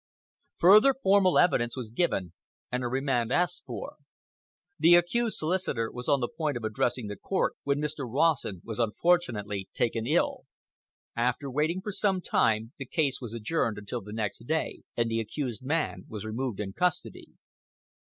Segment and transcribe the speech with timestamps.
[0.57, 2.33] Further formal evidence was given,
[2.71, 3.97] and a remand asked for.
[4.79, 8.11] The accused's solicitor was on the point of addressing the court when Mr.
[8.11, 10.45] Rawson was unfortunately taken ill.
[11.15, 15.19] After waiting for some time, the case was adjourned until the next day, and the
[15.19, 17.33] accused man was removed in custody.